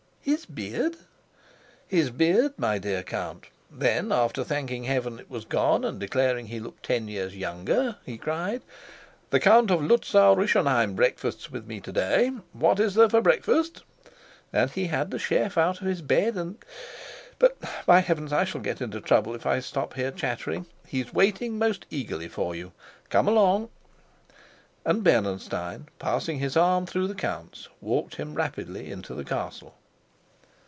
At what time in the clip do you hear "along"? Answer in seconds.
23.27-23.69